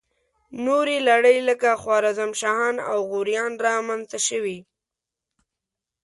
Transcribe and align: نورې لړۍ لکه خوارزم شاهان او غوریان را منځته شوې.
نورې 0.65 0.97
لړۍ 1.09 1.37
لکه 1.49 1.69
خوارزم 1.81 2.31
شاهان 2.41 2.75
او 2.89 2.97
غوریان 3.09 3.53
را 3.65 3.75
منځته 3.87 4.19
شوې. 4.27 4.57